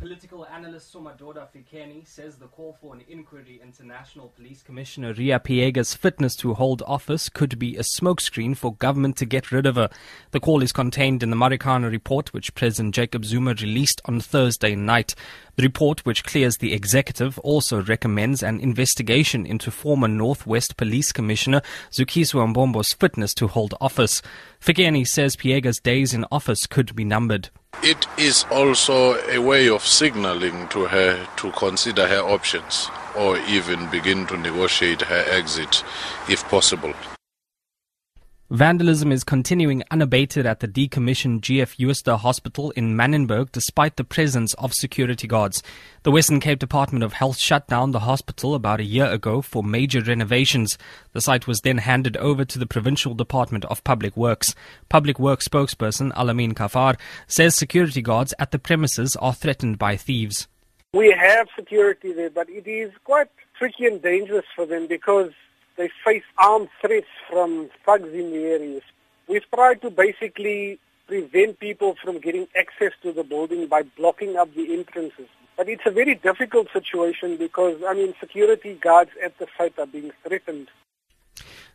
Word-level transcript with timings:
Political 0.00 0.46
analyst 0.46 0.94
Somadoda 0.94 1.46
Fikeni 1.54 2.08
says 2.08 2.36
the 2.36 2.46
call 2.46 2.74
for 2.80 2.94
an 2.94 3.04
inquiry 3.06 3.60
into 3.62 3.86
National 3.86 4.28
Police 4.28 4.62
Commissioner 4.62 5.12
Riah 5.12 5.38
Phiyega's 5.38 5.92
fitness 5.92 6.34
to 6.36 6.54
hold 6.54 6.82
office 6.86 7.28
could 7.28 7.58
be 7.58 7.76
a 7.76 7.82
smokescreen 7.82 8.56
for 8.56 8.74
government 8.74 9.18
to 9.18 9.26
get 9.26 9.52
rid 9.52 9.66
of 9.66 9.76
her. 9.76 9.90
The 10.30 10.40
call 10.40 10.62
is 10.62 10.72
contained 10.72 11.22
in 11.22 11.28
the 11.28 11.36
Marikana 11.36 11.90
report, 11.90 12.32
which 12.32 12.54
President 12.54 12.94
Jacob 12.94 13.26
Zuma 13.26 13.52
released 13.52 14.00
on 14.06 14.20
Thursday 14.20 14.74
night. 14.74 15.14
The 15.56 15.64
report, 15.64 16.06
which 16.06 16.24
clears 16.24 16.56
the 16.56 16.72
executive, 16.72 17.38
also 17.40 17.82
recommends 17.82 18.42
an 18.42 18.58
investigation 18.58 19.44
into 19.44 19.70
former 19.70 20.08
Northwest 20.08 20.78
Police 20.78 21.12
Commissioner 21.12 21.60
Zukiswa 21.90 22.54
Mbombo's 22.54 22.94
fitness 22.94 23.34
to 23.34 23.48
hold 23.48 23.74
office. 23.82 24.22
Fikeni 24.62 25.06
says 25.06 25.36
Phiyega's 25.36 25.78
days 25.78 26.14
in 26.14 26.24
office 26.32 26.64
could 26.64 26.96
be 26.96 27.04
numbered. 27.04 27.50
It 27.82 28.06
is 28.18 28.44
also 28.50 29.14
a 29.26 29.38
way 29.38 29.70
of 29.70 29.86
signaling 29.86 30.68
to 30.68 30.84
her 30.84 31.26
to 31.38 31.50
consider 31.52 32.06
her 32.06 32.20
options 32.20 32.90
or 33.16 33.38
even 33.38 33.88
begin 33.88 34.26
to 34.26 34.36
negotiate 34.36 35.00
her 35.00 35.24
exit 35.26 35.82
if 36.28 36.46
possible. 36.50 36.92
Vandalism 38.52 39.12
is 39.12 39.22
continuing 39.22 39.84
unabated 39.92 40.44
at 40.44 40.58
the 40.58 40.66
decommissioned 40.66 41.42
GF 41.42 41.76
Jooste 41.76 42.08
Hospital 42.08 42.72
in 42.72 42.96
Manenberg 42.96 43.52
despite 43.52 43.94
the 43.94 44.02
presence 44.02 44.54
of 44.54 44.74
security 44.74 45.28
guards. 45.28 45.62
The 46.02 46.10
Western 46.10 46.40
Cape 46.40 46.58
Department 46.58 47.04
of 47.04 47.12
Health 47.12 47.38
shut 47.38 47.68
down 47.68 47.92
the 47.92 48.00
hospital 48.00 48.56
about 48.56 48.80
a 48.80 48.84
year 48.84 49.06
ago 49.06 49.40
for 49.40 49.62
major 49.62 50.00
renovations. 50.00 50.76
The 51.12 51.20
site 51.20 51.46
was 51.46 51.60
then 51.60 51.78
handed 51.78 52.16
over 52.16 52.44
to 52.44 52.58
the 52.58 52.66
Provincial 52.66 53.14
Department 53.14 53.66
of 53.66 53.84
Public 53.84 54.16
Works. 54.16 54.56
Public 54.88 55.20
Works 55.20 55.46
spokesperson 55.46 56.10
Alamin 56.14 56.54
Kafar 56.54 56.98
says 57.28 57.54
security 57.54 58.02
guards 58.02 58.34
at 58.40 58.50
the 58.50 58.58
premises 58.58 59.14
are 59.14 59.32
threatened 59.32 59.78
by 59.78 59.96
thieves. 59.96 60.48
We 60.92 61.12
have 61.16 61.46
security 61.56 62.12
there, 62.12 62.30
but 62.30 62.50
it 62.50 62.66
is 62.66 62.90
quite 63.04 63.28
tricky 63.56 63.86
and 63.86 64.02
dangerous 64.02 64.46
for 64.56 64.66
them 64.66 64.88
because 64.88 65.30
they 65.80 65.90
face 66.04 66.22
armed 66.36 66.68
threats 66.82 67.06
from 67.30 67.70
thugs 67.86 68.12
in 68.12 68.30
the 68.32 68.44
areas. 68.44 68.82
We've 69.26 69.50
tried 69.50 69.80
to 69.80 69.88
basically 69.88 70.78
prevent 71.06 71.58
people 71.58 71.96
from 72.04 72.18
getting 72.18 72.46
access 72.54 72.92
to 73.02 73.14
the 73.14 73.24
building 73.24 73.66
by 73.66 73.84
blocking 73.96 74.36
up 74.36 74.54
the 74.54 74.74
entrances. 74.74 75.28
But 75.56 75.70
it's 75.70 75.86
a 75.86 75.90
very 75.90 76.16
difficult 76.16 76.68
situation 76.70 77.38
because, 77.38 77.78
I 77.88 77.94
mean, 77.94 78.12
security 78.20 78.74
guards 78.74 79.12
at 79.24 79.38
the 79.38 79.46
site 79.56 79.78
are 79.78 79.86
being 79.86 80.12
threatened. 80.22 80.68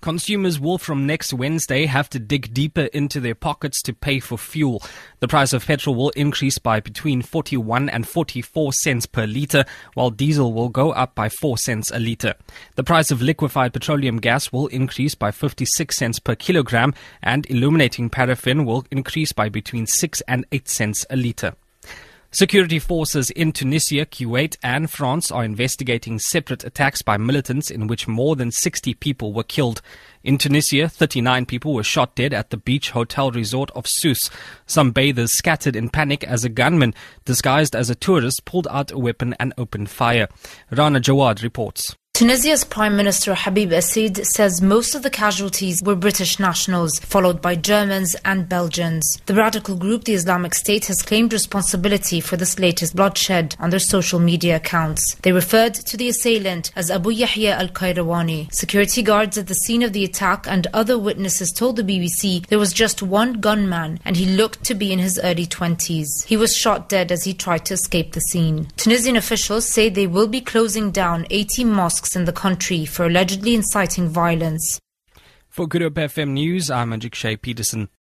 Consumers 0.00 0.58
will 0.58 0.78
from 0.78 1.06
next 1.06 1.34
Wednesday 1.34 1.84
have 1.84 2.08
to 2.08 2.18
dig 2.18 2.54
deeper 2.54 2.84
into 2.94 3.20
their 3.20 3.34
pockets 3.34 3.82
to 3.82 3.92
pay 3.92 4.18
for 4.18 4.38
fuel. 4.38 4.82
The 5.18 5.28
price 5.28 5.52
of 5.52 5.66
petrol 5.66 5.94
will 5.94 6.08
increase 6.10 6.56
by 6.56 6.80
between 6.80 7.20
41 7.20 7.90
and 7.90 8.08
44 8.08 8.72
cents 8.72 9.04
per 9.04 9.26
litre, 9.26 9.66
while 9.92 10.08
diesel 10.08 10.54
will 10.54 10.70
go 10.70 10.92
up 10.92 11.14
by 11.14 11.28
4 11.28 11.58
cents 11.58 11.90
a 11.90 11.98
litre. 11.98 12.34
The 12.76 12.84
price 12.84 13.10
of 13.10 13.20
liquefied 13.20 13.74
petroleum 13.74 14.20
gas 14.20 14.50
will 14.50 14.68
increase 14.68 15.14
by 15.14 15.32
56 15.32 15.94
cents 15.94 16.18
per 16.18 16.34
kilogram, 16.34 16.94
and 17.22 17.44
illuminating 17.50 18.08
paraffin 18.08 18.64
will 18.64 18.86
increase 18.90 19.32
by 19.32 19.50
between 19.50 19.86
6 19.86 20.22
and 20.26 20.46
8 20.50 20.66
cents 20.66 21.04
a 21.10 21.16
litre. 21.16 21.54
Security 22.32 22.78
forces 22.78 23.30
in 23.32 23.50
Tunisia, 23.50 24.06
Kuwait, 24.06 24.56
and 24.62 24.88
France 24.88 25.32
are 25.32 25.42
investigating 25.42 26.20
separate 26.20 26.62
attacks 26.62 27.02
by 27.02 27.16
militants 27.16 27.72
in 27.72 27.88
which 27.88 28.06
more 28.06 28.36
than 28.36 28.52
60 28.52 28.94
people 28.94 29.32
were 29.32 29.42
killed. 29.42 29.82
In 30.22 30.38
Tunisia, 30.38 30.88
39 30.88 31.44
people 31.46 31.74
were 31.74 31.82
shot 31.82 32.14
dead 32.14 32.32
at 32.32 32.50
the 32.50 32.56
beach 32.56 32.90
hotel 32.90 33.32
resort 33.32 33.72
of 33.72 33.88
Sousse. 33.88 34.30
Some 34.64 34.92
bathers 34.92 35.32
scattered 35.32 35.74
in 35.74 35.88
panic 35.88 36.22
as 36.22 36.44
a 36.44 36.48
gunman, 36.48 36.94
disguised 37.24 37.74
as 37.74 37.90
a 37.90 37.96
tourist, 37.96 38.44
pulled 38.44 38.68
out 38.70 38.92
a 38.92 38.98
weapon 38.98 39.34
and 39.40 39.52
opened 39.58 39.90
fire. 39.90 40.28
Rana 40.70 41.00
Jawad 41.00 41.42
reports. 41.42 41.96
Tunisia's 42.20 42.64
Prime 42.64 42.98
Minister 42.98 43.34
Habib 43.34 43.70
Essid 43.70 44.26
says 44.26 44.60
most 44.60 44.94
of 44.94 45.02
the 45.02 45.08
casualties 45.08 45.82
were 45.82 45.94
British 45.94 46.38
nationals, 46.38 46.98
followed 46.98 47.40
by 47.40 47.54
Germans 47.54 48.14
and 48.26 48.46
Belgians. 48.46 49.16
The 49.24 49.34
radical 49.34 49.74
group, 49.74 50.04
the 50.04 50.12
Islamic 50.12 50.52
State, 50.52 50.84
has 50.88 51.00
claimed 51.00 51.32
responsibility 51.32 52.20
for 52.20 52.36
this 52.36 52.58
latest 52.58 52.94
bloodshed 52.94 53.56
on 53.58 53.70
their 53.70 53.78
social 53.78 54.18
media 54.18 54.56
accounts. 54.56 55.14
They 55.22 55.32
referred 55.32 55.72
to 55.72 55.96
the 55.96 56.10
assailant 56.10 56.72
as 56.76 56.90
Abu 56.90 57.08
Yahya 57.08 57.52
al 57.52 57.68
Qayrawani. 57.68 58.52
Security 58.52 59.00
guards 59.00 59.38
at 59.38 59.46
the 59.46 59.54
scene 59.54 59.82
of 59.82 59.94
the 59.94 60.04
attack 60.04 60.46
and 60.46 60.66
other 60.74 60.98
witnesses 60.98 61.50
told 61.50 61.76
the 61.76 61.82
BBC 61.82 62.46
there 62.48 62.58
was 62.58 62.74
just 62.74 63.02
one 63.02 63.40
gunman 63.40 63.98
and 64.04 64.18
he 64.18 64.26
looked 64.26 64.62
to 64.64 64.74
be 64.74 64.92
in 64.92 64.98
his 64.98 65.18
early 65.24 65.46
20s. 65.46 66.26
He 66.26 66.36
was 66.36 66.54
shot 66.54 66.90
dead 66.90 67.10
as 67.12 67.24
he 67.24 67.32
tried 67.32 67.64
to 67.64 67.72
escape 67.72 68.12
the 68.12 68.20
scene. 68.20 68.68
Tunisian 68.76 69.16
officials 69.16 69.64
say 69.64 69.88
they 69.88 70.06
will 70.06 70.28
be 70.28 70.42
closing 70.42 70.90
down 70.90 71.26
80 71.30 71.64
mosques 71.64 72.09
in 72.16 72.24
the 72.24 72.32
country 72.32 72.86
for 72.86 73.06
allegedly 73.06 73.54
inciting 73.54 74.08
violence. 74.08 74.80
For 75.48 75.66
Good 75.66 75.82
Hope 75.82 75.94
FM 75.94 76.30
News, 76.30 76.70
I'm 76.70 76.90
Ajik 76.90 77.14
Shea 77.14 77.36
Peterson. 77.36 77.90